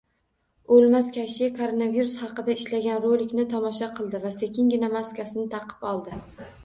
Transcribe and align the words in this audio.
O'lmas 0.77 1.09
kashshey 1.17 1.51
Koronavirus 1.59 2.15
haqida 2.21 2.55
ishlangan 2.61 2.99
rolikni 3.05 3.45
tomosha 3.55 3.91
qildi 4.01 4.23
va 4.25 4.33
sekingina 4.39 4.91
maskasini 4.97 5.47
taqib 5.55 5.87
oldi... 5.93 6.19